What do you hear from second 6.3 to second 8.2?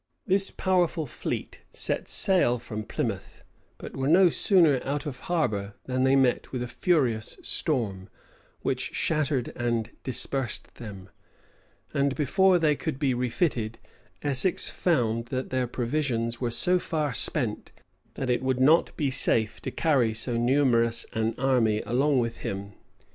with a furious storm,